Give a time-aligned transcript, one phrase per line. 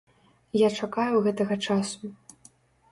[0.61, 2.05] Я чакаю гэтага часу.